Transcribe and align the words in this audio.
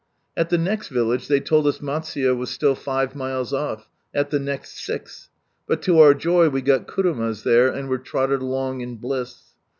At 0.35 0.49
the 0.49 0.57
next 0.57 0.87
village 0.87 1.27
they 1.27 1.39
told 1.39 1.67
us 1.67 1.77
Matsuye 1.77 2.35
was 2.35 2.49
still 2.49 2.73
five 2.73 3.13
miles 3.15 3.53
off, 3.53 3.87
at 4.15 4.31
the 4.31 4.39
next 4.39 4.79
six; 4.83 5.29
but 5.67 5.83
to 5.83 5.99
our 5.99 6.15
joy 6.15 6.49
we 6.49 6.63
got 6.63 6.87
kurunias 6.87 7.43
there, 7.43 7.67
and 7.69 7.87
were 7.87 7.99
trotted 7.99 8.41
along 8.41 8.81
in 8.81 8.95
bliss. 8.95 9.53